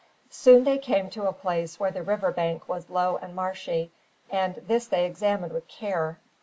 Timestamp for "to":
1.11-1.27